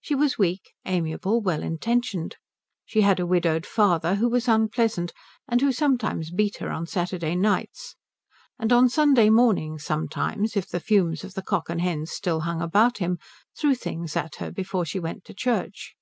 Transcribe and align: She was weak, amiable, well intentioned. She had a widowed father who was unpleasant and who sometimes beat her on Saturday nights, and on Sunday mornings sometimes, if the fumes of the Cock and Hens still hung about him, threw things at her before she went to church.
She 0.00 0.14
was 0.14 0.38
weak, 0.38 0.72
amiable, 0.86 1.42
well 1.42 1.62
intentioned. 1.62 2.36
She 2.86 3.02
had 3.02 3.20
a 3.20 3.26
widowed 3.26 3.66
father 3.66 4.14
who 4.14 4.26
was 4.26 4.48
unpleasant 4.48 5.12
and 5.46 5.60
who 5.60 5.72
sometimes 5.72 6.30
beat 6.30 6.56
her 6.56 6.70
on 6.70 6.86
Saturday 6.86 7.36
nights, 7.36 7.94
and 8.58 8.72
on 8.72 8.88
Sunday 8.88 9.28
mornings 9.28 9.84
sometimes, 9.84 10.56
if 10.56 10.66
the 10.68 10.80
fumes 10.80 11.22
of 11.22 11.34
the 11.34 11.42
Cock 11.42 11.68
and 11.68 11.82
Hens 11.82 12.10
still 12.10 12.40
hung 12.40 12.62
about 12.62 12.96
him, 12.96 13.18
threw 13.54 13.74
things 13.74 14.16
at 14.16 14.36
her 14.36 14.50
before 14.50 14.86
she 14.86 14.98
went 14.98 15.26
to 15.26 15.34
church. 15.34 15.94